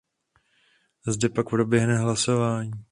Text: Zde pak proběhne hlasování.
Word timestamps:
Zde 1.07 1.29
pak 1.29 1.49
proběhne 1.49 1.97
hlasování. 1.97 2.71